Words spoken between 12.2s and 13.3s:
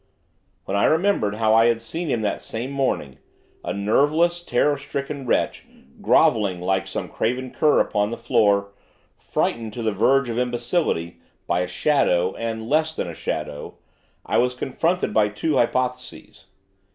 and less than a